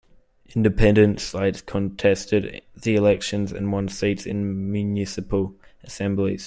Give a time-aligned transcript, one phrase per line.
[0.55, 6.39] Independent slates contested the elections and won seats in municipal assemblies.